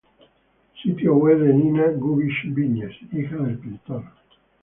Sitio 0.81 1.13
web 1.23 1.39
de 1.43 1.53
Nina 1.53 1.89
Gubisch-Viñes, 1.93 2.95
hija 3.11 3.35
del 3.37 3.59
pintor. 3.59 4.03